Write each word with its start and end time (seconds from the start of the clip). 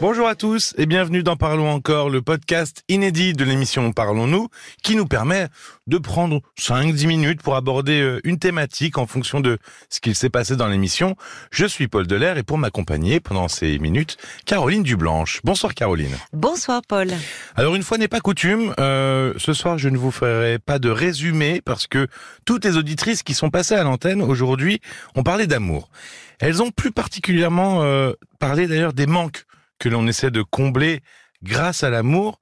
Bonjour 0.00 0.28
à 0.28 0.36
tous 0.36 0.74
et 0.78 0.86
bienvenue 0.86 1.24
dans 1.24 1.34
Parlons 1.34 1.68
encore, 1.68 2.08
le 2.08 2.22
podcast 2.22 2.84
inédit 2.88 3.32
de 3.32 3.44
l'émission 3.44 3.90
Parlons-nous, 3.90 4.46
qui 4.84 4.94
nous 4.94 5.06
permet 5.06 5.48
de 5.88 5.98
prendre 5.98 6.40
5-10 6.56 7.08
minutes 7.08 7.42
pour 7.42 7.56
aborder 7.56 8.00
euh, 8.00 8.20
une 8.22 8.38
thématique 8.38 8.96
en 8.96 9.08
fonction 9.08 9.40
de 9.40 9.58
ce 9.90 9.98
qu'il 9.98 10.14
s'est 10.14 10.30
passé 10.30 10.54
dans 10.54 10.68
l'émission. 10.68 11.16
Je 11.50 11.66
suis 11.66 11.88
Paul 11.88 12.06
Delair 12.06 12.38
et 12.38 12.44
pour 12.44 12.58
m'accompagner 12.58 13.18
pendant 13.18 13.48
ces 13.48 13.80
minutes, 13.80 14.18
Caroline 14.46 14.84
Dublanche. 14.84 15.40
Bonsoir 15.42 15.74
Caroline. 15.74 16.16
Bonsoir 16.32 16.80
Paul. 16.86 17.08
Alors 17.56 17.74
une 17.74 17.82
fois 17.82 17.98
n'est 17.98 18.06
pas 18.06 18.20
coutume, 18.20 18.74
euh, 18.78 19.34
ce 19.36 19.52
soir 19.52 19.78
je 19.78 19.88
ne 19.88 19.98
vous 19.98 20.12
ferai 20.12 20.60
pas 20.60 20.78
de 20.78 20.90
résumé 20.90 21.60
parce 21.60 21.88
que 21.88 22.06
toutes 22.44 22.64
les 22.64 22.76
auditrices 22.76 23.24
qui 23.24 23.34
sont 23.34 23.50
passées 23.50 23.74
à 23.74 23.82
l'antenne 23.82 24.22
aujourd'hui 24.22 24.80
ont 25.16 25.24
parlé 25.24 25.48
d'amour. 25.48 25.90
Elles 26.38 26.62
ont 26.62 26.70
plus 26.70 26.92
particulièrement 26.92 27.82
euh, 27.82 28.12
parlé 28.38 28.68
d'ailleurs 28.68 28.92
des 28.92 29.06
manques 29.06 29.44
que 29.78 29.88
l'on 29.88 30.06
essaie 30.06 30.30
de 30.30 30.42
combler 30.42 31.00
grâce 31.42 31.82
à 31.82 31.90
l'amour. 31.90 32.40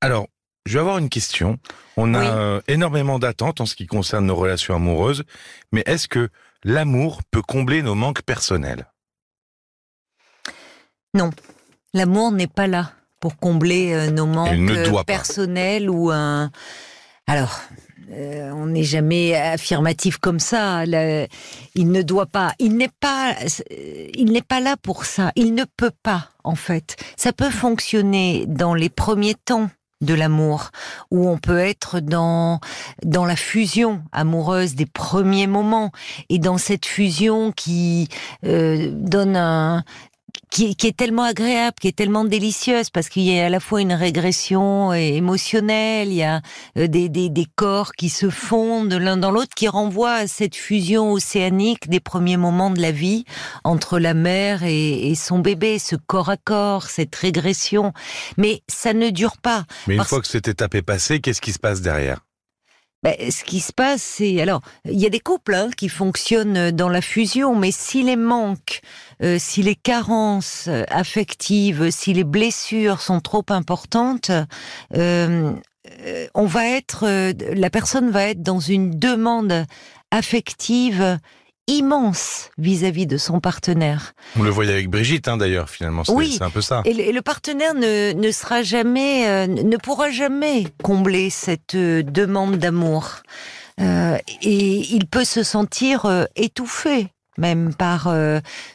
Alors, 0.00 0.28
je 0.66 0.74
vais 0.74 0.80
avoir 0.80 0.98
une 0.98 1.08
question. 1.08 1.58
On 1.96 2.14
a 2.14 2.60
énormément 2.68 3.18
d'attentes 3.18 3.60
en 3.60 3.66
ce 3.66 3.74
qui 3.74 3.86
concerne 3.86 4.26
nos 4.26 4.36
relations 4.36 4.74
amoureuses, 4.74 5.24
mais 5.72 5.82
est-ce 5.86 6.06
que 6.08 6.28
l'amour 6.62 7.22
peut 7.30 7.42
combler 7.42 7.82
nos 7.82 7.94
manques 7.94 8.22
personnels? 8.22 8.86
Non, 11.14 11.30
l'amour 11.94 12.32
n'est 12.32 12.46
pas 12.46 12.66
là 12.66 12.92
pour 13.20 13.36
combler 13.38 13.92
euh, 13.94 14.10
nos 14.10 14.26
manques 14.26 15.04
personnels 15.06 15.90
ou 15.90 16.10
un... 16.10 16.50
Alors, 17.26 17.60
euh, 18.10 18.50
on 18.52 18.66
n'est 18.66 18.84
jamais 18.84 19.34
affirmatif 19.34 20.18
comme 20.18 20.40
ça. 20.40 20.84
il 20.84 21.90
ne 21.90 22.02
doit 22.02 22.26
pas. 22.26 22.52
Il 22.58 22.76
n'est 22.76 22.90
pas. 23.00 23.34
Il 24.14 24.32
n'est 24.32 24.42
pas 24.42 24.60
là 24.60 24.76
pour 24.80 25.04
ça. 25.04 25.32
Il 25.36 25.54
ne 25.54 25.64
peut 25.76 25.92
pas, 26.02 26.30
en 26.44 26.54
fait. 26.54 26.96
Ça 27.16 27.32
peut 27.32 27.50
fonctionner 27.50 28.44
dans 28.46 28.74
les 28.74 28.88
premiers 28.88 29.34
temps 29.34 29.70
de 30.00 30.14
l'amour, 30.14 30.70
où 31.10 31.28
on 31.28 31.38
peut 31.38 31.58
être 31.58 32.00
dans 32.00 32.60
dans 33.04 33.24
la 33.24 33.36
fusion 33.36 34.02
amoureuse 34.12 34.74
des 34.74 34.86
premiers 34.86 35.48
moments 35.48 35.90
et 36.28 36.38
dans 36.38 36.58
cette 36.58 36.86
fusion 36.86 37.50
qui 37.52 38.08
euh, 38.44 38.90
donne 38.92 39.36
un 39.36 39.82
qui, 40.50 40.76
est 40.82 40.96
tellement 40.96 41.24
agréable, 41.24 41.76
qui 41.80 41.88
est 41.88 41.96
tellement 41.96 42.24
délicieuse, 42.24 42.90
parce 42.90 43.08
qu'il 43.08 43.22
y 43.22 43.38
a 43.38 43.46
à 43.46 43.48
la 43.48 43.60
fois 43.60 43.80
une 43.80 43.92
régression 43.92 44.92
émotionnelle, 44.92 46.08
il 46.08 46.14
y 46.14 46.22
a 46.22 46.40
euh, 46.76 46.86
des, 46.86 47.08
des, 47.08 47.28
des 47.28 47.46
corps 47.56 47.92
qui 47.92 48.08
se 48.08 48.30
fondent 48.30 48.92
l'un 48.92 49.16
dans 49.16 49.30
l'autre, 49.30 49.54
qui 49.54 49.68
renvoient 49.68 50.14
à 50.14 50.26
cette 50.26 50.56
fusion 50.56 51.12
océanique 51.12 51.88
des 51.88 52.00
premiers 52.00 52.36
moments 52.36 52.70
de 52.70 52.80
la 52.80 52.92
vie 52.92 53.24
entre 53.64 53.98
la 53.98 54.14
mère 54.14 54.62
et, 54.62 55.10
et 55.10 55.14
son 55.14 55.38
bébé, 55.38 55.78
ce 55.78 55.96
corps 55.96 56.30
à 56.30 56.36
corps, 56.36 56.84
cette 56.84 57.14
régression. 57.14 57.92
Mais 58.36 58.62
ça 58.68 58.92
ne 58.94 59.10
dure 59.10 59.38
pas. 59.38 59.64
Mais 59.86 59.96
une 59.96 60.04
fois 60.04 60.20
que 60.20 60.26
cette 60.26 60.48
étape 60.48 60.74
est 60.74 60.82
passée, 60.82 61.20
qu'est-ce 61.20 61.40
qui 61.40 61.52
se 61.52 61.58
passe 61.58 61.80
derrière? 61.80 62.20
Ben, 63.04 63.14
ce 63.30 63.44
qui 63.44 63.60
se 63.60 63.72
passe, 63.72 64.02
c'est 64.02 64.40
alors 64.40 64.60
il 64.84 64.98
y 64.98 65.06
a 65.06 65.08
des 65.08 65.20
couples 65.20 65.54
hein, 65.54 65.70
qui 65.76 65.88
fonctionnent 65.88 66.72
dans 66.72 66.88
la 66.88 67.00
fusion, 67.00 67.54
mais 67.54 67.70
si 67.70 68.02
les 68.02 68.16
manques, 68.16 68.80
euh, 69.22 69.36
si 69.38 69.62
les 69.62 69.74
carences 69.74 70.66
euh, 70.68 70.84
affectives, 70.88 71.90
si 71.90 72.12
les 72.12 72.24
blessures 72.24 73.00
sont 73.00 73.20
trop 73.20 73.44
importantes, 73.50 74.30
euh, 74.96 75.52
on 76.34 76.44
va 76.44 76.66
être, 76.66 77.32
la 77.54 77.70
personne 77.70 78.10
va 78.10 78.24
être 78.24 78.42
dans 78.42 78.60
une 78.60 78.90
demande 78.90 79.64
affective 80.10 81.18
immense 81.68 82.50
vis-à-vis 82.58 83.06
de 83.06 83.16
son 83.18 83.40
partenaire. 83.40 84.14
On 84.36 84.42
le 84.42 84.50
voyait 84.50 84.72
avec 84.72 84.90
Brigitte, 84.90 85.28
hein, 85.28 85.36
d'ailleurs, 85.36 85.70
finalement. 85.70 86.02
Oui, 86.08 86.34
c'est 86.38 86.44
un 86.44 86.50
peu 86.50 86.62
ça. 86.62 86.82
Et 86.84 87.12
le, 87.12 87.22
partenaire 87.22 87.74
ne, 87.74 88.12
ne, 88.12 88.30
sera 88.32 88.62
jamais, 88.62 89.28
euh, 89.28 89.46
ne 89.46 89.76
pourra 89.76 90.10
jamais 90.10 90.66
combler 90.82 91.30
cette 91.30 91.74
euh, 91.74 92.02
demande 92.02 92.56
d'amour. 92.56 93.16
Euh, 93.80 94.16
et 94.42 94.78
il 94.92 95.06
peut 95.06 95.24
se 95.24 95.44
sentir 95.44 96.26
étouffé 96.34 97.12
même 97.38 97.74
par 97.74 98.12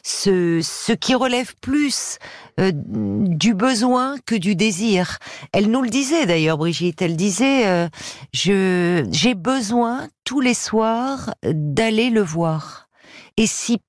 ce, 0.02 0.60
ce 0.62 0.92
qui 0.92 1.14
relève 1.14 1.54
plus 1.60 2.18
du 2.58 3.54
besoin 3.54 4.16
que 4.26 4.34
du 4.34 4.56
désir. 4.56 5.18
Elle 5.52 5.70
nous 5.70 5.82
le 5.82 5.90
disait 5.90 6.26
d'ailleurs, 6.26 6.58
Brigitte. 6.58 7.02
Elle 7.02 7.16
disait 7.16 7.88
je 8.32 9.06
j'ai 9.10 9.34
besoin 9.34 10.08
tous 10.24 10.40
les 10.40 10.54
soirs 10.54 11.34
d'aller 11.44 12.10
le 12.10 12.22
voir. 12.22 12.88
Et 13.36 13.46
si 13.46 13.80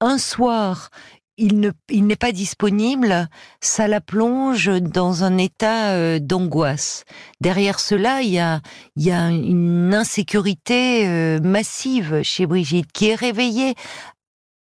un 0.00 0.18
soir 0.18 0.90
il 1.38 1.60
ne 1.60 1.70
il 1.90 2.06
n'est 2.06 2.16
pas 2.16 2.32
disponible, 2.32 3.28
ça 3.60 3.88
la 3.88 4.00
plonge 4.00 4.68
dans 4.80 5.24
un 5.24 5.38
état 5.38 5.90
euh, 5.90 6.18
d'angoisse. 6.18 7.04
Derrière 7.40 7.80
cela, 7.80 8.22
il 8.22 8.30
y 8.30 8.38
a 8.38 8.60
il 8.96 9.04
y 9.04 9.12
a 9.12 9.28
une 9.28 9.94
insécurité 9.94 11.06
euh, 11.06 11.40
massive 11.40 12.22
chez 12.22 12.46
Brigitte 12.46 12.90
qui 12.92 13.08
est 13.08 13.14
réveillée 13.14 13.74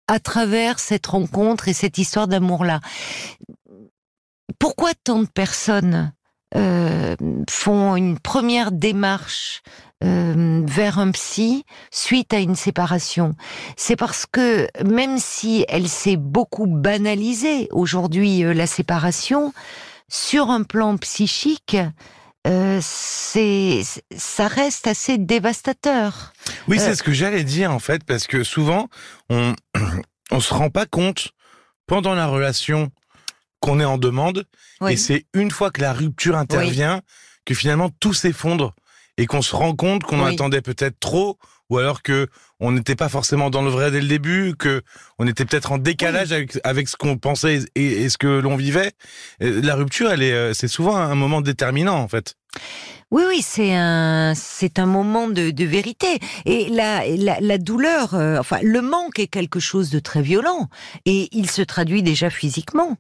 à 0.09 0.21
travers 0.21 0.79
cette 0.79 1.07
rencontre 1.07 1.69
et 1.69 1.73
cette 1.73 1.99
histoire 1.99 2.29
d'amour 2.29 2.65
là. 2.65 2.81
Pourquoi 4.59 4.93
tant 4.95 5.21
de 5.23 5.29
personnes 5.29 6.13
euh, 6.57 7.17
font 7.49 7.97
une 7.97 8.19
première 8.19 8.73
démarche 8.73 9.63
euh, 10.05 10.63
vers 10.67 10.99
un 10.99 11.13
psy 11.13 11.65
suite 11.91 12.35
à 12.35 12.39
une 12.39 12.57
séparation. 12.57 13.35
C'est 13.77 13.97
parce 13.97 14.27
que 14.27 14.69
même 14.85 15.19
si 15.19 15.65
elle 15.69 15.89
s'est 15.89 16.17
beaucoup 16.17 16.67
banalisée 16.67 17.69
aujourd'hui 17.71 18.45
euh, 18.45 18.53
la 18.53 18.67
séparation, 18.67 19.53
sur 20.09 20.51
un 20.51 20.63
plan 20.63 20.97
psychique, 20.99 21.77
euh, 22.47 22.79
c'est 22.83 23.83
ça 24.15 24.49
reste 24.49 24.87
assez 24.87 25.17
dévastateur. 25.17 26.35
Oui, 26.69 26.79
c'est 26.79 26.95
ce 26.95 27.03
que 27.03 27.13
j'allais 27.13 27.45
dire 27.45 27.71
en 27.73 27.79
fait, 27.79 28.05
parce 28.05 28.27
que 28.27 28.43
souvent 28.45 28.89
on 29.31 29.55
on 30.31 30.41
se 30.41 30.53
rend 30.53 30.71
pas 30.71 30.87
compte 30.87 31.31
pendant 31.87 32.15
la 32.15 32.27
relation 32.27 32.91
qu'on 33.65 33.81
est 33.81 33.85
en 33.85 33.99
demande. 33.99 34.45
Et 34.89 34.97
c'est 34.97 35.25
une 35.33 35.51
fois 35.51 35.71
que 35.71 35.81
la 35.81 35.93
rupture 35.93 36.37
intervient 36.37 37.01
que 37.47 37.55
finalement 37.55 37.91
tout 38.01 38.13
s'effondre 38.13 38.75
et 39.17 39.27
qu'on 39.27 39.43
se 39.43 39.55
rend 39.57 39.75
compte 39.75 40.03
qu'on 40.03 40.25
attendait 40.25 40.61
peut-être 40.61 40.99
trop 41.01 41.39
ou 41.71 41.79
alors 41.79 42.03
que 42.03 42.29
on 42.61 42.73
n'était 42.73 42.95
pas 42.95 43.09
forcément 43.09 43.49
dans 43.49 43.63
le 43.63 43.71
vrai 43.71 43.91
dès 43.91 44.01
le 44.01 44.07
début, 44.07 44.55
que 44.59 44.83
on 45.19 45.27
était 45.27 45.47
peut-être 45.47 45.73
en 45.73 45.79
décalage 45.79 46.31
avec, 46.33 46.59
avec 46.63 46.89
ce 46.89 46.97
qu'on 46.97 47.17
pensait 47.17 47.61
et, 47.75 48.03
et, 48.03 48.09
ce 48.11 48.19
que 48.19 48.27
l'on 48.27 48.57
vivait. 48.57 48.93
La 49.41 49.75
rupture, 49.75 50.11
elle 50.11 50.23
est, 50.23 50.33
euh, 50.33 50.53
c'est 50.53 50.69
souvent 50.69 50.97
un 50.97 51.15
moment 51.15 51.41
déterminant 51.41 51.97
en 51.97 52.09
fait. 52.09 52.35
Oui, 53.15 53.23
oui, 53.29 53.43
c'est 53.43 53.73
un, 53.73 54.33
c'est 54.35 54.81
un 54.81 54.87
moment 54.87 55.29
de, 55.29 55.53
de 55.53 55.65
vérité. 55.65 56.19
Et 56.47 56.69
la, 56.69 57.07
la, 57.07 57.39
la 57.41 57.59
douleur, 57.59 58.15
euh, 58.15 58.39
enfin, 58.41 58.59
le 58.63 58.83
manque 58.83 59.21
est 59.21 59.29
quelque 59.29 59.61
chose 59.61 59.89
de 59.91 60.01
très 60.01 60.21
violent. 60.21 60.69
Et 61.05 61.29
il 61.31 61.49
se 61.49 61.63
traduit 61.63 62.03
déjà 62.03 62.29
physiquement. 62.29 62.97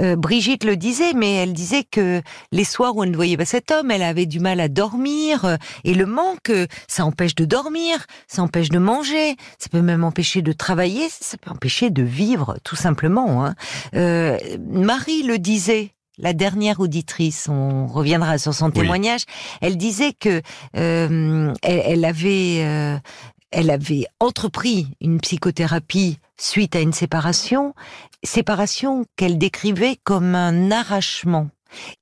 Euh, 0.00 0.16
Brigitte 0.16 0.64
le 0.64 0.76
disait, 0.76 1.12
mais 1.12 1.34
elle 1.34 1.52
disait 1.52 1.84
que 1.84 2.20
les 2.50 2.64
soirs 2.64 2.96
où 2.96 3.04
elle 3.04 3.12
ne 3.12 3.16
voyait 3.16 3.36
pas 3.36 3.44
cet 3.44 3.70
homme, 3.70 3.92
elle 3.92 4.02
avait 4.02 4.26
du 4.26 4.40
mal 4.40 4.58
à 4.58 4.66
dormir. 4.66 5.44
Euh, 5.44 5.56
et 5.84 5.94
le 5.94 6.06
manque, 6.06 6.50
ça 6.88 7.04
empêche 7.04 7.36
de 7.36 7.44
dormir, 7.44 8.06
ça 8.26 8.42
empêche 8.42 8.70
de 8.70 8.78
manger, 8.78 9.36
ça 9.58 9.68
peut 9.70 9.82
même 9.82 10.02
empêcher 10.02 10.42
de 10.42 10.52
travailler, 10.52 11.06
ça 11.08 11.36
peut 11.36 11.52
empêcher 11.52 11.90
de 11.90 12.02
vivre, 12.02 12.56
tout 12.64 12.76
simplement. 12.76 13.46
Hein. 13.46 13.54
Marie 13.92 15.22
le 15.22 15.38
disait 15.38 15.93
la 16.18 16.32
dernière 16.32 16.80
auditrice, 16.80 17.48
on 17.48 17.86
reviendra 17.86 18.38
sur 18.38 18.54
son 18.54 18.70
témoignage, 18.70 19.24
elle 19.60 19.76
disait 19.76 20.12
que 20.12 20.42
euh, 20.76 21.52
elle, 21.62 22.04
avait 22.04 22.60
euh, 22.62 22.96
elle 23.50 23.70
avait 23.70 24.06
entrepris 24.20 24.88
une 25.00 25.20
psychothérapie 25.20 26.18
suite 26.36 26.76
à 26.76 26.80
une 26.80 26.92
séparation, 26.92 27.74
séparation 28.22 29.04
qu'elle 29.16 29.38
décrivait 29.38 29.98
comme 30.04 30.34
un 30.34 30.70
arrachement. 30.70 31.48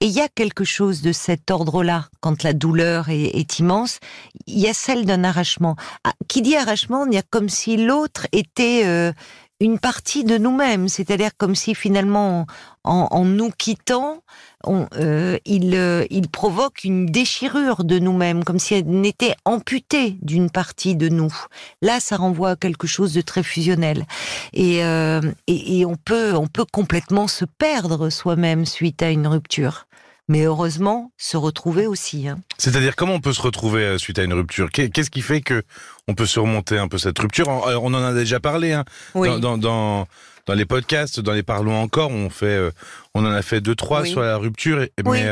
Et 0.00 0.06
il 0.06 0.12
y 0.12 0.20
a 0.20 0.28
quelque 0.28 0.64
chose 0.64 1.00
de 1.00 1.12
cet 1.12 1.50
ordre-là, 1.50 2.08
quand 2.20 2.42
la 2.42 2.52
douleur 2.52 3.08
est, 3.08 3.58
immense, 3.58 4.00
il 4.46 4.58
y 4.58 4.68
a 4.68 4.74
celle 4.74 5.06
d'un 5.06 5.24
arrachement. 5.24 5.76
Ah, 6.04 6.12
qui 6.28 6.42
dit 6.42 6.56
arrachement, 6.56 7.06
il 7.06 7.14
y 7.14 7.18
a 7.18 7.22
comme 7.22 7.48
si 7.48 7.78
l'autre 7.78 8.26
était 8.32 8.82
euh, 8.84 9.12
une 9.62 9.78
partie 9.78 10.24
de 10.24 10.38
nous-mêmes, 10.38 10.88
c'est-à-dire 10.88 11.30
comme 11.36 11.54
si 11.54 11.74
finalement, 11.74 12.46
en, 12.84 13.24
nous 13.24 13.50
quittant, 13.50 14.22
euh, 14.66 15.38
il, 15.44 15.76
euh, 15.76 16.04
il 16.10 16.28
provoque 16.28 16.82
une 16.82 17.06
déchirure 17.06 17.84
de 17.84 18.00
nous-mêmes, 18.00 18.42
comme 18.42 18.58
si 18.58 18.74
elle 18.74 18.86
n'était 18.86 19.34
amputée 19.44 20.16
d'une 20.20 20.50
partie 20.50 20.96
de 20.96 21.08
nous. 21.08 21.32
Là, 21.80 22.00
ça 22.00 22.16
renvoie 22.16 22.50
à 22.50 22.56
quelque 22.56 22.88
chose 22.88 23.14
de 23.14 23.20
très 23.20 23.44
fusionnel, 23.44 24.04
et, 24.52 24.84
euh, 24.84 25.20
on 25.48 25.96
peut 26.46 26.64
complètement 26.72 27.28
se 27.28 27.44
perdre 27.44 28.10
soi-même 28.10 28.66
suite 28.66 29.00
à 29.02 29.10
une 29.10 29.28
rupture. 29.28 29.86
Mais 30.28 30.44
heureusement 30.44 31.12
se 31.16 31.36
retrouver 31.36 31.86
aussi. 31.86 32.28
Hein. 32.28 32.40
C'est-à-dire 32.58 32.96
comment 32.96 33.14
on 33.14 33.20
peut 33.20 33.32
se 33.32 33.42
retrouver 33.42 33.82
euh, 33.82 33.98
suite 33.98 34.18
à 34.18 34.24
une 34.24 34.32
rupture? 34.32 34.70
Qu'est-ce 34.70 35.10
qui 35.10 35.22
fait 35.22 35.40
que 35.40 35.62
on 36.08 36.14
peut 36.14 36.26
surmonter 36.26 36.78
un 36.78 36.88
peu 36.88 36.98
cette 36.98 37.18
rupture? 37.18 37.48
Euh, 37.66 37.78
On 37.80 37.92
en 37.94 38.02
a 38.02 38.12
déjà 38.12 38.40
parlé 38.40 38.72
hein, 38.72 38.84
dans, 39.14 39.58
dans, 39.58 40.06
dans, 40.46 40.54
les 40.54 40.64
podcasts, 40.64 41.20
dans 41.20 41.32
les 41.32 41.42
parlons 41.42 41.80
encore. 41.80 42.10
On 42.10 42.30
fait, 42.30 42.46
euh, 42.46 42.70
on 43.14 43.24
en 43.24 43.32
a 43.32 43.42
fait 43.42 43.60
deux 43.60 43.74
trois 43.74 44.04
sur 44.04 44.20
la 44.20 44.36
rupture, 44.36 44.86
mais 45.04 45.28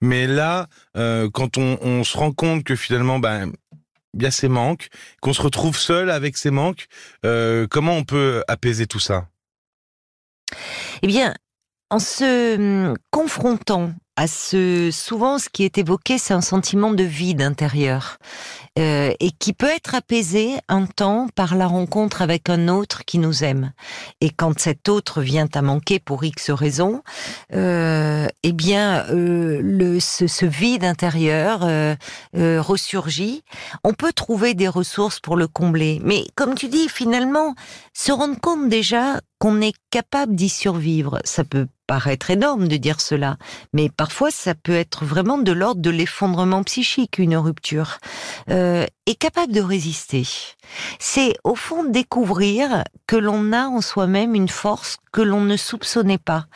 mais 0.00 0.26
là, 0.26 0.68
quand 0.94 1.58
on, 1.58 1.78
on, 1.80 2.04
se 2.04 2.16
rend 2.16 2.32
compte 2.32 2.64
que 2.64 2.76
finalement, 2.76 3.18
ben 3.18 3.52
il 4.14 4.22
y 4.22 4.26
a 4.26 4.30
ces 4.30 4.48
manques, 4.48 4.88
qu'on 5.20 5.34
se 5.34 5.42
retrouve 5.42 5.76
seul 5.76 6.10
avec 6.10 6.36
ces 6.36 6.50
manques, 6.50 6.86
comment 7.70 7.96
on 7.96 8.04
peut 8.04 8.44
apaiser 8.46 8.86
tout 8.86 9.00
ça? 9.00 9.26
Eh 11.02 11.06
bien, 11.06 11.34
en 11.90 11.98
se 11.98 12.56
hum, 12.56 12.96
confrontant 13.10 13.92
à 14.16 14.26
ce 14.26 14.90
souvent 14.92 15.38
ce 15.38 15.48
qui 15.48 15.64
est 15.64 15.78
évoqué 15.78 16.18
c'est 16.18 16.34
un 16.34 16.40
sentiment 16.40 16.90
de 16.90 17.04
vide 17.04 17.42
intérieur 17.42 18.18
euh, 18.78 19.12
et 19.20 19.30
qui 19.30 19.52
peut 19.52 19.70
être 19.70 19.94
apaisé 19.94 20.54
un 20.68 20.86
temps 20.86 21.28
par 21.34 21.54
la 21.54 21.66
rencontre 21.66 22.22
avec 22.22 22.50
un 22.50 22.68
autre 22.68 23.04
qui 23.04 23.18
nous 23.18 23.42
aime. 23.42 23.72
Et 24.20 24.30
quand 24.30 24.58
cet 24.58 24.88
autre 24.88 25.22
vient 25.22 25.48
à 25.54 25.62
manquer 25.62 25.98
pour 25.98 26.24
x 26.24 26.50
raisons 26.50 27.02
euh, 27.54 28.26
eh 28.42 28.52
bien 28.52 29.06
euh, 29.10 29.60
le 29.62 30.00
ce, 30.00 30.26
ce, 30.26 30.46
vide 30.46 30.84
intérieur 30.84 31.60
euh, 31.62 31.94
euh, 32.36 32.60
ressurgit. 32.60 33.42
On 33.84 33.94
peut 33.94 34.12
trouver 34.12 34.54
des 34.54 34.68
ressources 34.68 35.20
pour 35.20 35.36
le 35.36 35.48
combler. 35.48 36.00
Mais 36.04 36.24
comme 36.34 36.54
tu 36.54 36.68
dis 36.68 36.88
finalement 36.88 37.54
se 37.92 38.12
rendre 38.12 38.38
compte 38.40 38.68
déjà 38.68 39.20
qu'on 39.38 39.60
est 39.60 39.74
capable 39.90 40.34
d'y 40.34 40.48
survivre 40.48 41.20
ça 41.24 41.44
peut 41.44 41.66
paraître 41.86 42.30
énorme 42.30 42.68
de 42.68 42.76
dire 42.76 43.00
cela, 43.00 43.36
mais 43.72 43.88
parfois 43.88 44.30
ça 44.30 44.54
peut 44.54 44.74
être 44.74 45.04
vraiment 45.04 45.38
de 45.38 45.52
l'ordre 45.52 45.80
de 45.80 45.90
l'effondrement 45.90 46.62
psychique, 46.64 47.18
une 47.18 47.36
rupture, 47.36 47.98
est 49.06 49.14
capable 49.14 49.52
de 49.52 49.60
résister. 49.60 50.26
C'est 50.98 51.34
au 51.44 51.54
fond 51.54 51.84
découvrir 51.84 52.82
que 53.06 53.16
l'on 53.16 53.52
a 53.52 53.66
en 53.66 53.80
soi-même 53.80 54.34
une 54.34 54.48
force 54.48 54.96
que 55.12 55.22
l'on 55.22 55.40
ne 55.40 55.56
soupçonnait 55.56 56.18
pas. 56.18 56.46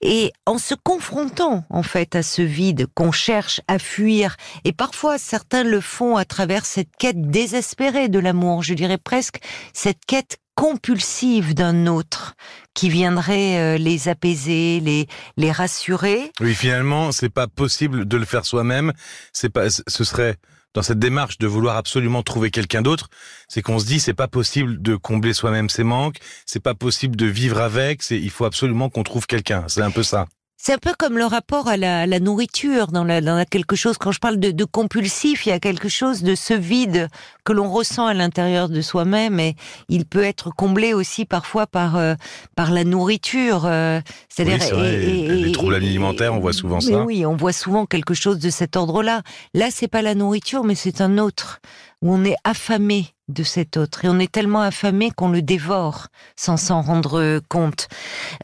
Et 0.00 0.32
en 0.46 0.58
se 0.58 0.74
confrontant 0.74 1.64
en 1.70 1.82
fait 1.82 2.16
à 2.16 2.22
ce 2.22 2.42
vide 2.42 2.86
qu'on 2.94 3.12
cherche 3.12 3.60
à 3.68 3.78
fuir, 3.78 4.36
et 4.64 4.72
parfois 4.72 5.18
certains 5.18 5.64
le 5.64 5.80
font 5.80 6.16
à 6.16 6.24
travers 6.24 6.64
cette 6.64 6.96
quête 6.98 7.30
désespérée 7.30 8.08
de 8.08 8.18
l'amour, 8.18 8.62
je 8.62 8.74
dirais 8.74 8.98
presque 8.98 9.38
cette 9.72 10.04
quête 10.06 10.38
compulsive 10.54 11.54
d'un 11.54 11.86
autre 11.86 12.34
qui 12.74 12.90
viendrait 12.90 13.58
euh, 13.58 13.78
les 13.78 14.08
apaiser, 14.08 14.80
les 14.80 15.06
les 15.36 15.52
rassurer. 15.52 16.32
Oui, 16.40 16.54
finalement, 16.54 17.12
c'est 17.12 17.30
pas 17.30 17.46
possible 17.46 18.06
de 18.06 18.16
le 18.16 18.26
faire 18.26 18.44
soi-même. 18.44 18.92
C'est 19.32 19.48
pas, 19.48 19.70
ce 19.70 20.04
serait 20.04 20.36
dans 20.74 20.82
cette 20.82 20.98
démarche 20.98 21.38
de 21.38 21.46
vouloir 21.46 21.76
absolument 21.76 22.22
trouver 22.22 22.50
quelqu'un 22.50 22.82
d'autre, 22.82 23.08
c'est 23.48 23.62
qu'on 23.62 23.78
se 23.78 23.86
dit 23.86 24.00
c'est 24.00 24.14
pas 24.14 24.28
possible 24.28 24.80
de 24.80 24.96
combler 24.96 25.32
soi-même 25.32 25.68
ses 25.68 25.84
manques, 25.84 26.18
c'est 26.46 26.62
pas 26.62 26.74
possible 26.74 27.16
de 27.16 27.26
vivre 27.26 27.60
avec, 27.60 28.02
c'est 28.02 28.18
il 28.18 28.30
faut 28.30 28.44
absolument 28.44 28.88
qu'on 28.88 29.02
trouve 29.02 29.26
quelqu'un. 29.26 29.64
C'est 29.68 29.82
un 29.82 29.90
peu 29.90 30.02
ça. 30.02 30.26
C'est 30.62 30.74
un 30.74 30.78
peu 30.78 30.92
comme 30.98 31.16
le 31.16 31.24
rapport 31.24 31.68
à 31.68 31.78
la, 31.78 32.04
la 32.04 32.20
nourriture, 32.20 32.88
dans 32.88 33.02
la, 33.02 33.22
dans 33.22 33.34
la 33.34 33.46
quelque 33.46 33.76
chose, 33.76 33.96
quand 33.96 34.12
je 34.12 34.20
parle 34.20 34.36
de, 34.36 34.50
de, 34.50 34.64
compulsif, 34.66 35.46
il 35.46 35.48
y 35.48 35.52
a 35.52 35.58
quelque 35.58 35.88
chose 35.88 36.22
de 36.22 36.34
ce 36.34 36.52
vide 36.52 37.08
que 37.44 37.54
l'on 37.54 37.70
ressent 37.70 38.06
à 38.06 38.12
l'intérieur 38.12 38.68
de 38.68 38.82
soi-même 38.82 39.40
et 39.40 39.56
il 39.88 40.04
peut 40.04 40.22
être 40.22 40.50
comblé 40.50 40.92
aussi 40.92 41.24
parfois 41.24 41.66
par, 41.66 41.96
euh, 41.96 42.14
par 42.56 42.72
la 42.72 42.84
nourriture. 42.84 43.62
Euh, 43.64 44.02
c'est-à-dire, 44.28 44.58
oui, 44.76 44.86
et, 44.86 45.24
et, 45.24 45.28
les 45.28 45.52
troubles 45.52 45.76
alimentaires, 45.76 46.34
on 46.34 46.40
voit 46.40 46.52
souvent 46.52 46.80
ça. 46.80 47.04
Oui, 47.04 47.24
on 47.24 47.36
voit 47.36 47.54
souvent 47.54 47.86
quelque 47.86 48.12
chose 48.12 48.38
de 48.38 48.50
cet 48.50 48.76
ordre-là. 48.76 49.22
Là, 49.54 49.68
c'est 49.70 49.88
pas 49.88 50.02
la 50.02 50.14
nourriture, 50.14 50.64
mais 50.64 50.74
c'est 50.74 51.00
un 51.00 51.16
autre, 51.16 51.62
où 52.02 52.12
on 52.12 52.22
est 52.22 52.36
affamé 52.44 53.06
de 53.28 53.44
cet 53.44 53.78
autre. 53.78 54.04
Et 54.04 54.10
on 54.10 54.18
est 54.18 54.30
tellement 54.30 54.60
affamé 54.60 55.10
qu'on 55.10 55.30
le 55.30 55.40
dévore 55.40 56.08
sans 56.36 56.58
s'en 56.58 56.82
rendre 56.82 57.40
compte. 57.48 57.88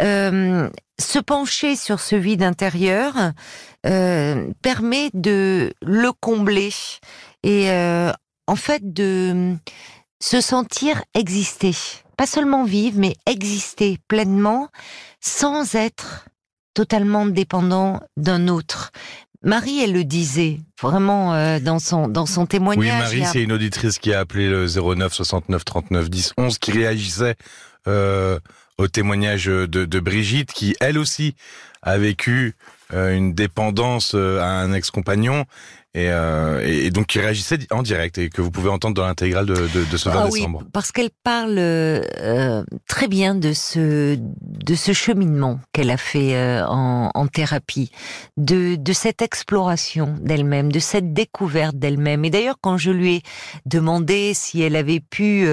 Euh, 0.00 0.70
se 1.00 1.18
pencher 1.18 1.76
sur 1.76 2.00
ce 2.00 2.16
vide 2.16 2.42
intérieur 2.42 3.14
euh, 3.84 4.50
permet 4.62 5.10
de 5.14 5.72
le 5.82 6.12
combler 6.12 6.70
et 7.42 7.70
euh, 7.70 8.12
en 8.46 8.56
fait 8.56 8.92
de 8.92 9.54
se 10.20 10.40
sentir 10.40 11.02
exister. 11.14 11.72
Pas 12.16 12.26
seulement 12.26 12.64
vivre, 12.64 12.98
mais 12.98 13.14
exister 13.26 13.98
pleinement 14.08 14.68
sans 15.20 15.74
être 15.74 16.26
totalement 16.72 17.26
dépendant 17.26 18.00
d'un 18.16 18.48
autre. 18.48 18.90
Marie, 19.42 19.82
elle 19.82 19.92
le 19.92 20.04
disait 20.04 20.60
vraiment 20.80 21.34
euh, 21.34 21.60
dans 21.60 21.78
son 21.78 22.08
dans 22.08 22.26
son 22.26 22.46
témoignage. 22.46 23.10
Oui, 23.10 23.20
Marie, 23.20 23.32
c'est 23.32 23.42
une 23.42 23.52
auditrice 23.52 23.98
qui 23.98 24.12
a 24.12 24.20
appelé 24.20 24.48
le 24.48 24.66
09 24.66 25.12
69 25.12 25.64
39 25.64 26.10
10 26.10 26.32
11 26.38 26.58
qui 26.58 26.72
réagissait 26.72 27.36
euh, 27.86 28.40
au 28.78 28.88
témoignage 28.88 29.46
de, 29.46 30.00
Brigitte, 30.00 30.52
qui 30.52 30.76
elle 30.80 30.98
aussi 30.98 31.34
a 31.82 31.98
vécu 31.98 32.54
euh, 32.92 33.16
une 33.16 33.34
dépendance 33.34 34.12
euh, 34.14 34.40
à 34.40 34.46
un 34.46 34.72
ex-compagnon 34.72 35.44
et, 35.96 36.10
euh, 36.10 36.60
et, 36.62 36.90
donc 36.90 37.06
qui 37.06 37.18
réagissait 37.18 37.58
en 37.70 37.82
direct 37.82 38.18
et 38.18 38.28
que 38.28 38.42
vous 38.42 38.50
pouvez 38.50 38.68
entendre 38.68 38.94
dans 38.94 39.06
l'intégrale 39.06 39.46
de, 39.46 39.54
de, 39.54 39.90
de, 39.90 39.96
ce 39.96 40.10
20 40.10 40.14
ah 40.14 40.28
décembre. 40.28 40.58
Oui, 40.62 40.68
parce 40.70 40.92
qu'elle 40.92 41.08
parle 41.24 41.56
euh, 41.56 42.62
très 42.86 43.08
bien 43.08 43.34
de 43.34 43.54
ce 43.54 44.16
de 44.16 44.74
ce 44.74 44.92
cheminement 44.92 45.58
qu'elle 45.72 45.90
a 45.90 45.96
fait 45.96 46.36
euh, 46.36 46.66
en, 46.66 47.10
en, 47.14 47.26
thérapie, 47.28 47.90
de, 48.36 48.76
de 48.76 48.92
cette 48.92 49.22
exploration 49.22 50.14
d'elle-même, 50.20 50.70
de 50.70 50.80
cette 50.80 51.14
découverte 51.14 51.76
d'elle-même. 51.76 52.26
Et 52.26 52.30
d'ailleurs, 52.30 52.56
quand 52.60 52.76
je 52.76 52.90
lui 52.90 53.14
ai 53.14 53.22
demandé 53.64 54.32
si 54.34 54.60
elle 54.60 54.76
avait 54.76 55.00
pu 55.00 55.48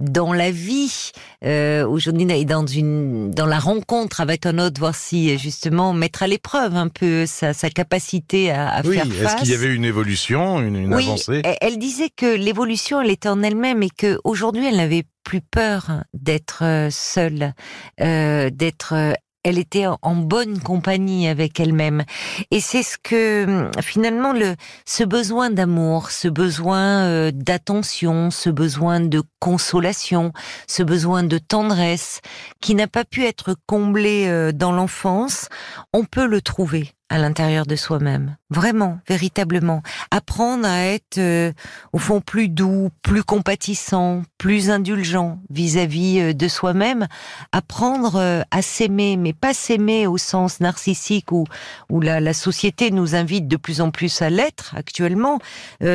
dans 0.00 0.32
la 0.32 0.50
vie 0.50 1.12
aujourd'hui 1.42 2.44
dans 2.44 2.66
une 2.66 3.30
dans 3.30 3.46
la 3.46 3.60
rencontre 3.60 4.20
avec 4.20 4.46
un 4.46 4.58
autre, 4.58 4.80
voir 4.80 4.96
si 4.96 5.38
justement 5.38 5.92
mettre 5.92 6.24
à 6.24 6.26
l'épreuve 6.26 6.74
un 6.74 6.88
peu 6.88 7.24
sa, 7.26 7.52
sa 7.54 7.70
capacité 7.70 8.50
à, 8.50 8.68
à 8.68 8.82
oui, 8.82 8.96
faire 8.96 9.06
face. 9.06 9.34
Est-ce 9.34 9.42
qu'il 9.42 9.50
y 9.50 9.54
avait 9.54 9.75
une 9.76 9.84
évolution, 9.84 10.60
une, 10.60 10.76
une 10.76 10.94
oui, 10.94 11.04
avancée. 11.04 11.42
Elle 11.60 11.78
disait 11.78 12.10
que 12.10 12.34
l'évolution, 12.34 13.00
elle 13.00 13.10
était 13.10 13.28
en 13.28 13.42
elle-même 13.42 13.82
et 13.82 13.90
que 13.90 14.18
aujourd'hui, 14.24 14.66
elle 14.66 14.76
n'avait 14.76 15.04
plus 15.22 15.40
peur 15.40 16.02
d'être 16.14 16.64
euh, 16.64 16.88
seule, 16.90 17.52
euh, 18.00 18.50
d'être 18.50 18.94
euh, 18.94 19.12
elle 19.44 19.58
était 19.58 19.86
en 19.86 20.16
bonne 20.16 20.58
compagnie 20.58 21.28
avec 21.28 21.60
elle-même. 21.60 22.02
Et 22.50 22.58
c'est 22.58 22.82
ce 22.82 22.96
que 23.00 23.44
hum, 23.44 23.70
finalement 23.80 24.32
le 24.32 24.56
ce 24.86 25.04
besoin 25.04 25.50
d'amour, 25.50 26.10
ce 26.10 26.26
besoin 26.26 27.04
euh, 27.04 27.30
d'attention, 27.32 28.30
ce 28.30 28.50
besoin 28.50 28.98
de 28.98 29.22
consolation, 29.38 30.32
ce 30.66 30.82
besoin 30.82 31.22
de 31.22 31.38
tendresse 31.38 32.22
qui 32.60 32.74
n'a 32.74 32.88
pas 32.88 33.04
pu 33.04 33.24
être 33.24 33.54
comblé 33.66 34.52
dans 34.52 34.72
l'enfance, 34.72 35.48
on 35.92 36.04
peut 36.04 36.26
le 36.26 36.40
trouver 36.40 36.92
à 37.08 37.18
l'intérieur 37.18 37.66
de 37.66 37.76
soi-même. 37.76 38.36
Vraiment, 38.50 38.98
véritablement. 39.08 39.82
Apprendre 40.10 40.66
à 40.66 40.84
être, 40.86 41.18
euh, 41.18 41.52
au 41.92 41.98
fond, 41.98 42.20
plus 42.20 42.48
doux, 42.48 42.90
plus 43.02 43.22
compatissant, 43.22 44.22
plus 44.38 44.70
indulgent 44.70 45.38
vis-à-vis 45.50 46.20
euh, 46.20 46.32
de 46.32 46.48
soi-même. 46.48 47.06
Apprendre 47.52 48.16
euh, 48.16 48.42
à 48.50 48.62
s'aimer, 48.62 49.16
mais 49.16 49.32
pas 49.32 49.54
s'aimer 49.54 50.06
au 50.06 50.18
sens 50.18 50.60
narcissique 50.60 51.30
où, 51.30 51.44
où 51.90 52.00
la, 52.00 52.20
la, 52.20 52.34
société 52.34 52.90
nous 52.90 53.14
invite 53.14 53.46
de 53.46 53.56
plus 53.56 53.80
en 53.80 53.90
plus 53.90 54.20
à 54.20 54.30
l'être 54.30 54.74
actuellement. 54.76 55.38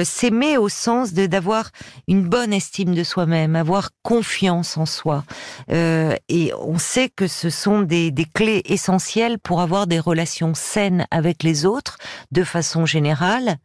s'aimer 0.03 0.57
au 0.57 0.69
sens 0.69 1.13
d'avoir 1.13 1.69
une 2.07 2.27
bonne 2.27 2.51
estime 2.51 2.95
de 2.95 3.03
soi-même, 3.03 3.55
avoir 3.55 3.89
confiance 4.01 4.77
en 4.77 4.85
soi. 4.85 5.23
et 5.69 6.51
on 6.59 6.79
sait 6.79 7.09
que 7.09 7.27
ce 7.27 7.49
sont 7.49 7.81
des, 7.81 8.11
des 8.11 8.25
clés 8.25 8.63
essentielles 8.65 9.37
pour 9.37 9.61
avoir 9.61 9.87
des 9.87 9.99
relations 9.99 10.53
saines 10.55 11.00
avec 11.11 11.43
les 11.43 11.65
autres 11.65 11.97
de 12.31 12.43
façon 12.43 12.85
générale 12.85 13.57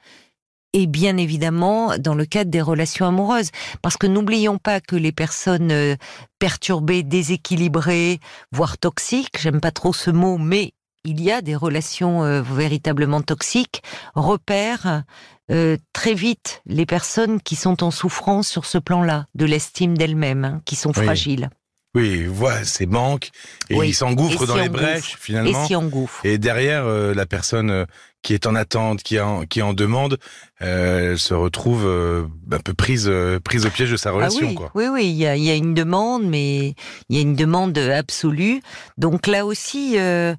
et 0.73 0.87
bien 0.87 1.16
évidemment 1.16 1.97
dans 1.99 2.14
le 2.14 2.26
cadre 2.26 2.50
des 2.50 2.61
relations 2.61 3.07
amoureuses. 3.07 3.50
Parce 3.81 3.97
que 3.97 4.07
n'oublions 4.07 4.59
pas 4.59 4.81
que 4.81 4.95
les 4.95 5.12
personnes 5.12 5.73
euh, 5.73 5.97
perturbées, 6.38 7.02
déséquilibrées, 7.02 8.21
voire 8.52 8.76
toxiques, 8.76 9.38
j'aime 9.40 9.61
pas 9.61 9.71
trop 9.71 9.95
ce 9.95 10.11
mot, 10.11 10.37
mais 10.37 10.75
il 11.05 11.23
y 11.23 11.31
a 11.31 11.40
des 11.40 11.57
relations 11.57 12.25
euh, 12.25 12.43
véritablement 12.43 13.23
toxiques, 13.23 13.83
repèrent 14.14 15.05
euh, 15.50 15.76
très 15.93 16.14
vite 16.14 16.62
les 16.66 16.85
personnes 16.85 17.40
qui 17.40 17.57
sont 17.57 17.83
en 17.83 17.90
souffrance 17.90 18.49
sur 18.49 18.66
ce 18.66 18.78
plan-là, 18.78 19.26
de 19.35 19.47
l'estime 19.47 19.97
d'elles-mêmes, 19.97 20.45
hein, 20.45 20.62
qui 20.66 20.76
sont 20.76 20.93
fragiles. 20.93 21.49
Oui, 21.95 22.26
voit 22.26 22.62
ses 22.64 22.85
manques 22.85 23.31
et 23.71 23.76
il 23.76 23.95
s'engouffre 23.95 24.47
dans 24.47 24.57
les 24.57 24.69
brèches 24.69 25.16
finalement. 25.19 25.64
Et 25.64 25.66
s'y 25.66 25.75
engouffre. 25.75 26.26
Et 26.26 26.37
derrière, 26.37 26.85
euh, 26.85 27.14
la 27.14 27.25
personne 27.25 27.71
euh, 27.71 27.87
qui 28.21 28.35
est 28.35 28.47
en 28.47 28.55
attente, 28.55 29.02
qui 29.02 29.19
en, 29.19 29.47
qui 29.47 29.62
en 29.62 29.73
demande, 29.73 30.19
euh, 30.61 31.12
elle 31.12 31.19
se 31.19 31.33
retrouve 31.33 31.87
un 31.87 32.59
peu 32.59 32.75
prise, 32.75 33.11
prise 33.45 33.64
au 33.64 33.71
piège 33.71 33.93
de 33.93 33.97
sa 33.97 34.11
ah 34.11 34.12
relation. 34.12 34.49
oui, 34.49 34.55
quoi. 34.55 34.71
oui, 34.75 34.88
oui, 34.88 35.07
il 35.07 35.16
y 35.16 35.26
a, 35.26 35.37
y 35.37 35.49
a, 35.49 35.55
une 35.55 35.73
demande, 35.73 36.25
mais 36.25 36.75
il 37.09 37.16
y 37.16 37.19
a 37.19 37.23
une 37.23 37.35
demande 37.35 37.78
absolue. 37.78 38.61
Donc 38.99 39.26
là 39.26 39.47
aussi, 39.47 39.95
il, 39.95 40.37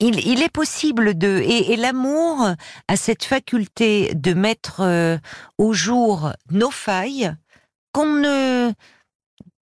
il, 0.00 0.42
est 0.42 0.52
possible 0.52 1.16
de 1.16 1.40
et, 1.42 1.72
et 1.72 1.76
l'amour 1.76 2.46
a 2.88 2.96
cette 2.96 3.24
faculté 3.24 4.12
de 4.14 4.34
mettre 4.34 5.18
au 5.56 5.72
jour 5.72 6.32
nos 6.50 6.70
failles 6.70 7.32
qu'on 7.92 8.06
ne 8.06 8.72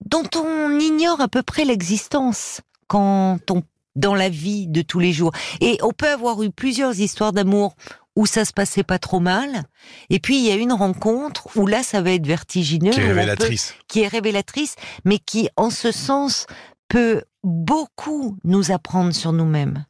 dont 0.10 0.28
on 0.36 0.80
ignore 0.80 1.22
à 1.22 1.28
peu 1.28 1.44
près 1.44 1.66
l'existence 1.66 2.62
quand 2.88 3.40
on 3.52 3.64
dans 3.96 4.16
la 4.16 4.30
vie 4.30 4.68
de 4.68 4.82
tous 4.82 5.00
les 5.00 5.12
jours. 5.12 5.32
Et 5.62 5.78
on 5.82 5.92
peut 5.92 6.10
avoir 6.10 6.42
eu 6.44 6.52
plusieurs 6.52 7.00
histoires 7.00 7.34
d'amour 7.34 7.76
où 8.16 8.26
ça 8.26 8.46
se 8.46 8.54
passait 8.54 8.84
pas 8.84 9.00
trop 9.00 9.20
mal, 9.20 9.64
et 10.10 10.20
puis 10.20 10.40
il 10.40 10.46
y 10.46 10.52
a 10.52 10.56
une 10.56 10.74
rencontre 10.74 11.56
où 11.56 11.68
là 11.68 11.84
ça 11.84 12.02
va 12.02 12.12
être 12.12 12.28
vertigineux, 12.28 12.92
qui 12.92 13.00
est 13.00 13.08
révélatrice, 13.08 13.76
qui 13.88 14.02
est 14.02 14.08
révélatrice, 14.08 14.76
mais 15.06 15.20
qui 15.20 15.48
en 15.56 15.70
ce 15.70 15.92
sens 15.92 16.46
peut 16.90 17.22
beaucoup 17.44 18.38
nous 18.44 18.72
apprendre 18.72 19.14
sur 19.14 19.32
nous-mêmes, 19.32 19.86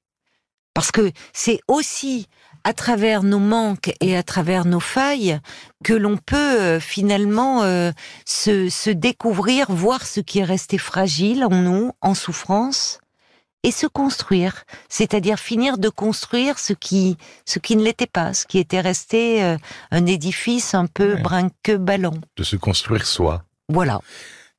parce 0.74 0.92
que 0.92 1.12
c'est 1.34 1.60
aussi 1.68 2.28
à 2.64 2.74
travers 2.74 3.24
nos 3.24 3.40
manques 3.40 3.94
et 4.02 4.18
à 4.18 4.24
travers 4.24 4.66
nos 4.66 4.80
failles 4.80 5.40
que 5.84 5.94
l'on 5.94 6.18
peut 6.18 6.36
euh, 6.60 6.80
finalement 6.80 7.64
euh, 7.64 7.92
se, 8.26 8.70
se 8.70 8.90
découvrir, 8.90 9.72
voir 9.72 10.06
ce 10.06 10.20
qui 10.20 10.40
est 10.40 10.44
resté 10.44 10.78
fragile 10.78 11.46
en 11.46 11.50
nous, 11.50 11.92
en 12.02 12.14
souffrance, 12.14 13.00
et 13.64 13.72
se 13.72 13.88
construire, 13.88 14.64
c'est-à-dire 14.88 15.38
finir 15.38 15.78
de 15.78 15.90
construire 15.90 16.60
ce 16.60 16.74
qui 16.74 17.18
ce 17.46 17.60
qui 17.60 17.76
ne 17.76 17.84
l'était 17.84 18.08
pas, 18.08 18.34
ce 18.34 18.46
qui 18.46 18.58
était 18.58 18.80
resté 18.80 19.44
euh, 19.44 19.58
un 19.92 20.06
édifice 20.06 20.74
un 20.74 20.86
peu 20.86 21.16
brinque 21.16 21.72
ballon. 21.72 22.14
De 22.38 22.44
se 22.44 22.56
construire 22.56 23.06
soi. 23.06 23.44
Voilà. 23.68 24.00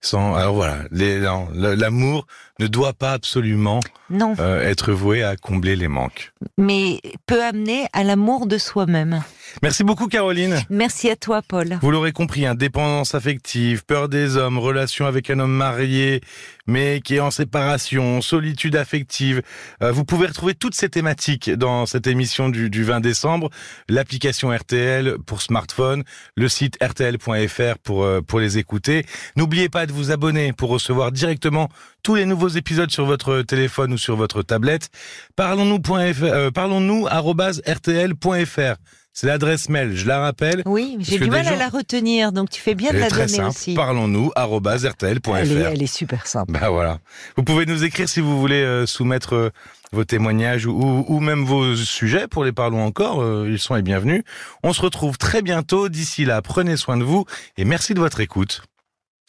Sans, 0.03 0.35
alors 0.35 0.55
voilà, 0.55 0.85
l'amour 0.91 2.27
ne 2.59 2.67
doit 2.67 2.95
pas 2.95 3.13
absolument 3.13 3.81
non. 4.09 4.35
être 4.35 4.93
voué 4.93 5.23
à 5.23 5.37
combler 5.37 5.77
les 5.77 5.89
manques. 5.89 6.33
Mais 6.57 7.01
peut 7.27 7.43
amener 7.43 7.87
à 7.93 8.03
l'amour 8.03 8.47
de 8.47 8.57
soi-même. 8.57 9.23
Merci 9.63 9.85
beaucoup 9.85 10.07
Caroline. 10.07 10.61
Merci 10.71 11.11
à 11.11 11.17
toi 11.17 11.43
Paul. 11.47 11.79
Vous 11.83 11.91
l'aurez 11.91 12.13
compris, 12.13 12.47
indépendance 12.47 13.15
affective, 13.15 13.85
peur 13.85 14.09
des 14.09 14.37
hommes, 14.37 14.59
relation 14.59 15.07
avec 15.07 15.29
un 15.31 15.39
homme 15.39 15.53
marié 15.53 16.21
mais 16.71 17.01
qui 17.01 17.17
est 17.17 17.21
en 17.21 17.31
séparation, 17.31 18.23
solitude 18.23 18.77
affective. 18.77 19.43
Euh, 19.83 19.93
vous 19.93 20.05
pouvez 20.05 20.29
retrouver 20.29 20.55
toutes 20.55 20.75
ces 20.75 20.89
thématiques 20.89 21.51
dans 21.51 21.85
cette 21.85 22.07
émission 22.07 22.49
du, 22.49 22.71
du 22.71 22.85
20 22.85 23.01
décembre, 23.01 23.51
l'application 23.89 24.51
RTL 24.51 25.17
pour 25.27 25.43
smartphone, 25.43 26.05
le 26.37 26.49
site 26.49 26.79
rtl.fr 26.83 27.79
pour 27.83 28.05
euh, 28.05 28.21
pour 28.21 28.39
les 28.41 28.59
écouter. 28.59 29.05
N'oubliez 29.37 29.69
pas 29.69 29.87
de 29.87 29.93
vous 29.93 30.13
abonner 30.13 30.53
pour 30.53 30.71
recevoir 30.71 31.13
directement 31.13 31.69
tous 32.03 32.15
les 32.15 32.25
nouveaux 32.25 32.49
épisodes 32.49 32.91
sur 32.91 33.05
votre 33.05 33.43
téléphone 33.43 33.93
ou 33.93 33.99
sur 33.99 34.17
votre 34.17 34.43
tablette. 34.43 34.89
Parlons-nous.fr, 35.37 36.53
parlons-nous@rtl.fr. 36.53 38.77
C'est 39.21 39.27
l'adresse 39.27 39.69
mail, 39.69 39.95
je 39.95 40.07
la 40.07 40.19
rappelle. 40.19 40.63
Oui, 40.65 40.97
j'ai 41.01 41.19
du 41.19 41.29
mal 41.29 41.47
à 41.47 41.55
la 41.55 41.69
retenir, 41.69 42.33
donc 42.33 42.49
tu 42.49 42.59
fais 42.59 42.75
bien 42.75 42.91
de 42.91 42.97
la 42.97 43.09
très 43.09 43.27
donner 43.27 43.37
simple. 43.37 43.49
aussi. 43.51 43.75
Parlons-nous 43.75 44.31
rtl.fr. 44.35 45.37
Elle, 45.37 45.53
elle, 45.59 45.83
est 45.83 45.95
super 45.95 46.27
simple. 46.27 46.51
Bah 46.53 46.71
voilà. 46.71 47.01
Vous 47.37 47.43
pouvez 47.43 47.67
nous 47.67 47.85
écrire 47.85 48.09
si 48.09 48.21
vous 48.21 48.41
voulez 48.41 48.63
euh, 48.63 48.87
soumettre 48.87 49.35
euh, 49.35 49.51
vos 49.93 50.07
témoignages 50.07 50.65
ou, 50.65 51.05
ou, 51.07 51.21
même 51.21 51.45
vos 51.45 51.77
sujets 51.77 52.29
pour 52.29 52.45
les 52.45 52.53
parlons 52.53 52.83
encore. 52.83 53.21
Euh, 53.21 53.47
ils 53.47 53.59
sont 53.59 53.75
les 53.75 53.83
bienvenus. 53.83 54.23
On 54.63 54.73
se 54.73 54.81
retrouve 54.81 55.19
très 55.19 55.43
bientôt. 55.43 55.91
D'ici 55.91 56.25
là, 56.25 56.41
prenez 56.41 56.79
soin 56.79 56.97
de 56.97 57.05
vous 57.05 57.27
et 57.59 57.67
merci 57.67 57.93
de 57.93 58.01
votre 58.01 58.21
écoute. 58.21 58.63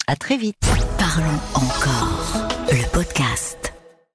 À 0.08 0.16
très 0.16 0.38
vite. 0.38 0.56
Parlons 0.98 1.42
encore. 1.54 2.48
Le 2.70 2.90
podcast. 2.94 3.61